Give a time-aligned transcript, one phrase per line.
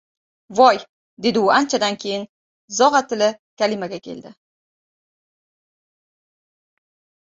[0.59, 0.77] —Voy,—
[1.25, 2.25] dedi u anchadan keyin
[2.79, 3.29] zo‘g‘a tili
[3.63, 4.35] kalimaga kelib.